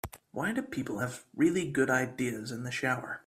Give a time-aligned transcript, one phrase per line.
[0.31, 3.19] Why do people have really good ideas in the shower?